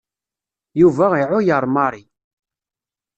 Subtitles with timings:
[0.79, 2.03] Yuba iεuyer Mary.